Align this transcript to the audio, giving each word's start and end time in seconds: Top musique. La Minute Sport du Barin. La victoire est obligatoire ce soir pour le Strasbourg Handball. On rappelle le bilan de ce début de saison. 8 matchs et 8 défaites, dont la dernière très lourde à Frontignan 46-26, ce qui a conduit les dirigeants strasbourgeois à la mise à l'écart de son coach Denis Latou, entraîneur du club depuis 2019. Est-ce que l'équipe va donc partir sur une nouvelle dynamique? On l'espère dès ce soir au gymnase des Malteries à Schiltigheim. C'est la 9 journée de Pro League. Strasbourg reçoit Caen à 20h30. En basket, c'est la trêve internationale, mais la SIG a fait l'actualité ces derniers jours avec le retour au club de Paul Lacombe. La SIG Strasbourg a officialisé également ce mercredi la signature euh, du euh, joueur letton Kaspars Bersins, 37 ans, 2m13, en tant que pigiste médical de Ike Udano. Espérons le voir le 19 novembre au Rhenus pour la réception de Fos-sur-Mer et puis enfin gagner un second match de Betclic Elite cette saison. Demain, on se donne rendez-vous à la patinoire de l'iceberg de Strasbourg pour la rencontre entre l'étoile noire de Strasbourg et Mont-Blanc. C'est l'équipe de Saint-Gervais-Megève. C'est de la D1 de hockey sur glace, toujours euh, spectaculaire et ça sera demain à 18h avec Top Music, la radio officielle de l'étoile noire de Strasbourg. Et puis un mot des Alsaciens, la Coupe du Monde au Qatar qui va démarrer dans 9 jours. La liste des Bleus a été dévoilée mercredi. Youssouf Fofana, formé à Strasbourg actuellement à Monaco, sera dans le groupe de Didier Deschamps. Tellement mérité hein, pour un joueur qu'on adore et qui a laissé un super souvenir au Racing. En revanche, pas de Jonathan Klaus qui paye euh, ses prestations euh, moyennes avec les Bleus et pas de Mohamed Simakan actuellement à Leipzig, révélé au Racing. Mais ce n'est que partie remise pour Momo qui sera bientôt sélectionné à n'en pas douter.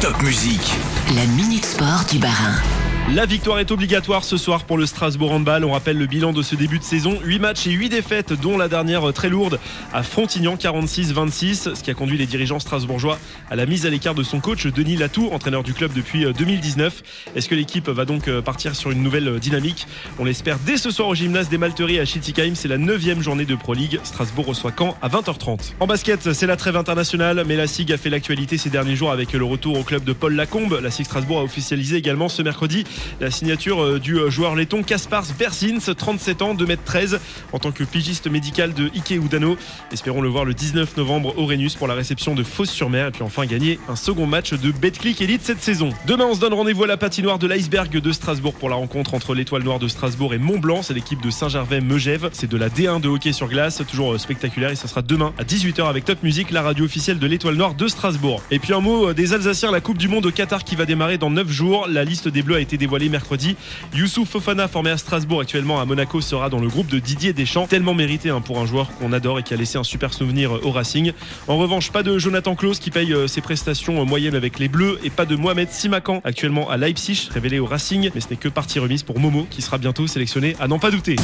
Top 0.00 0.22
musique. 0.22 0.74
La 1.14 1.26
Minute 1.26 1.64
Sport 1.64 2.04
du 2.10 2.18
Barin. 2.18 2.73
La 3.12 3.26
victoire 3.26 3.58
est 3.58 3.70
obligatoire 3.70 4.24
ce 4.24 4.38
soir 4.38 4.64
pour 4.64 4.78
le 4.78 4.86
Strasbourg 4.86 5.30
Handball. 5.32 5.66
On 5.66 5.72
rappelle 5.72 5.98
le 5.98 6.06
bilan 6.06 6.32
de 6.32 6.40
ce 6.40 6.56
début 6.56 6.78
de 6.78 6.84
saison. 6.84 7.18
8 7.22 7.38
matchs 7.38 7.66
et 7.66 7.70
8 7.70 7.90
défaites, 7.90 8.32
dont 8.32 8.56
la 8.56 8.66
dernière 8.66 9.12
très 9.12 9.28
lourde 9.28 9.60
à 9.92 10.02
Frontignan 10.02 10.54
46-26, 10.56 11.74
ce 11.74 11.82
qui 11.82 11.90
a 11.90 11.94
conduit 11.94 12.16
les 12.16 12.24
dirigeants 12.24 12.58
strasbourgeois 12.58 13.18
à 13.50 13.56
la 13.56 13.66
mise 13.66 13.84
à 13.84 13.90
l'écart 13.90 14.14
de 14.14 14.22
son 14.22 14.40
coach 14.40 14.66
Denis 14.66 14.96
Latou, 14.96 15.28
entraîneur 15.32 15.62
du 15.62 15.74
club 15.74 15.92
depuis 15.92 16.24
2019. 16.32 17.02
Est-ce 17.36 17.46
que 17.46 17.54
l'équipe 17.54 17.90
va 17.90 18.06
donc 18.06 18.30
partir 18.40 18.74
sur 18.74 18.90
une 18.90 19.02
nouvelle 19.02 19.38
dynamique? 19.38 19.86
On 20.18 20.24
l'espère 20.24 20.58
dès 20.64 20.78
ce 20.78 20.90
soir 20.90 21.08
au 21.08 21.14
gymnase 21.14 21.50
des 21.50 21.58
Malteries 21.58 22.00
à 22.00 22.06
Schiltigheim. 22.06 22.54
C'est 22.54 22.68
la 22.68 22.78
9 22.78 23.20
journée 23.20 23.44
de 23.44 23.54
Pro 23.54 23.74
League. 23.74 24.00
Strasbourg 24.02 24.46
reçoit 24.46 24.72
Caen 24.76 24.96
à 25.02 25.10
20h30. 25.10 25.74
En 25.78 25.86
basket, 25.86 26.32
c'est 26.32 26.46
la 26.46 26.56
trêve 26.56 26.78
internationale, 26.78 27.44
mais 27.46 27.56
la 27.56 27.66
SIG 27.66 27.92
a 27.92 27.98
fait 27.98 28.10
l'actualité 28.10 28.56
ces 28.56 28.70
derniers 28.70 28.96
jours 28.96 29.12
avec 29.12 29.34
le 29.34 29.44
retour 29.44 29.78
au 29.78 29.82
club 29.82 30.04
de 30.04 30.14
Paul 30.14 30.34
Lacombe. 30.34 30.80
La 30.82 30.90
SIG 30.90 31.04
Strasbourg 31.04 31.40
a 31.40 31.42
officialisé 31.42 31.96
également 31.96 32.30
ce 32.30 32.40
mercredi 32.40 32.84
la 33.20 33.30
signature 33.30 33.82
euh, 33.82 33.98
du 33.98 34.18
euh, 34.18 34.30
joueur 34.30 34.54
letton 34.54 34.82
Kaspars 34.82 35.26
Bersins, 35.38 35.92
37 35.96 36.42
ans, 36.42 36.54
2m13, 36.54 37.18
en 37.52 37.58
tant 37.58 37.72
que 37.72 37.84
pigiste 37.84 38.26
médical 38.28 38.72
de 38.74 38.90
Ike 38.94 39.10
Udano. 39.10 39.56
Espérons 39.92 40.20
le 40.20 40.28
voir 40.28 40.44
le 40.44 40.54
19 40.54 40.96
novembre 40.96 41.34
au 41.38 41.46
Rhenus 41.46 41.74
pour 41.74 41.86
la 41.86 41.94
réception 41.94 42.34
de 42.34 42.42
Fos-sur-Mer 42.42 43.08
et 43.08 43.10
puis 43.10 43.22
enfin 43.22 43.46
gagner 43.46 43.78
un 43.88 43.96
second 43.96 44.26
match 44.26 44.52
de 44.52 44.70
Betclic 44.72 45.20
Elite 45.20 45.42
cette 45.42 45.62
saison. 45.62 45.90
Demain, 46.06 46.26
on 46.26 46.34
se 46.34 46.40
donne 46.40 46.54
rendez-vous 46.54 46.84
à 46.84 46.86
la 46.86 46.96
patinoire 46.96 47.38
de 47.38 47.46
l'iceberg 47.46 47.90
de 47.90 48.12
Strasbourg 48.12 48.54
pour 48.54 48.68
la 48.68 48.76
rencontre 48.76 49.14
entre 49.14 49.34
l'étoile 49.34 49.62
noire 49.62 49.78
de 49.78 49.88
Strasbourg 49.88 50.34
et 50.34 50.38
Mont-Blanc. 50.38 50.82
C'est 50.82 50.94
l'équipe 50.94 51.22
de 51.22 51.30
Saint-Gervais-Megève. 51.30 52.30
C'est 52.32 52.50
de 52.50 52.56
la 52.56 52.68
D1 52.68 53.00
de 53.00 53.08
hockey 53.08 53.32
sur 53.32 53.48
glace, 53.48 53.82
toujours 53.88 54.14
euh, 54.14 54.18
spectaculaire 54.18 54.70
et 54.70 54.76
ça 54.76 54.88
sera 54.88 55.02
demain 55.02 55.32
à 55.38 55.44
18h 55.44 55.88
avec 55.88 56.04
Top 56.04 56.22
Music, 56.22 56.50
la 56.50 56.62
radio 56.62 56.84
officielle 56.84 57.18
de 57.18 57.26
l'étoile 57.26 57.56
noire 57.56 57.74
de 57.74 57.88
Strasbourg. 57.88 58.42
Et 58.50 58.58
puis 58.58 58.72
un 58.72 58.80
mot 58.80 59.12
des 59.12 59.32
Alsaciens, 59.32 59.70
la 59.70 59.80
Coupe 59.80 59.98
du 59.98 60.08
Monde 60.08 60.26
au 60.26 60.30
Qatar 60.30 60.64
qui 60.64 60.76
va 60.76 60.86
démarrer 60.86 61.18
dans 61.18 61.30
9 61.30 61.50
jours. 61.50 61.86
La 61.88 62.04
liste 62.04 62.28
des 62.28 62.42
Bleus 62.42 62.56
a 62.56 62.60
été 62.60 62.76
dévoilée 62.84 63.08
mercredi. 63.08 63.56
Youssouf 63.94 64.28
Fofana, 64.28 64.68
formé 64.68 64.90
à 64.90 64.98
Strasbourg 64.98 65.40
actuellement 65.40 65.80
à 65.80 65.86
Monaco, 65.86 66.20
sera 66.20 66.50
dans 66.50 66.58
le 66.58 66.68
groupe 66.68 66.88
de 66.88 66.98
Didier 66.98 67.32
Deschamps. 67.32 67.66
Tellement 67.66 67.94
mérité 67.94 68.28
hein, 68.28 68.42
pour 68.42 68.58
un 68.58 68.66
joueur 68.66 68.90
qu'on 68.98 69.10
adore 69.14 69.38
et 69.38 69.42
qui 69.42 69.54
a 69.54 69.56
laissé 69.56 69.78
un 69.78 69.84
super 69.84 70.12
souvenir 70.12 70.52
au 70.62 70.70
Racing. 70.70 71.12
En 71.48 71.56
revanche, 71.56 71.90
pas 71.90 72.02
de 72.02 72.18
Jonathan 72.18 72.54
Klaus 72.54 72.78
qui 72.78 72.90
paye 72.90 73.14
euh, 73.14 73.26
ses 73.26 73.40
prestations 73.40 74.02
euh, 74.02 74.04
moyennes 74.04 74.34
avec 74.34 74.58
les 74.58 74.68
Bleus 74.68 74.98
et 75.02 75.08
pas 75.08 75.24
de 75.24 75.34
Mohamed 75.34 75.70
Simakan 75.70 76.20
actuellement 76.24 76.68
à 76.68 76.76
Leipzig, 76.76 77.30
révélé 77.32 77.58
au 77.58 77.64
Racing. 77.64 78.10
Mais 78.14 78.20
ce 78.20 78.28
n'est 78.28 78.36
que 78.36 78.48
partie 78.48 78.78
remise 78.78 79.02
pour 79.02 79.18
Momo 79.18 79.46
qui 79.48 79.62
sera 79.62 79.78
bientôt 79.78 80.06
sélectionné 80.06 80.54
à 80.60 80.68
n'en 80.68 80.78
pas 80.78 80.90
douter. 80.90 81.16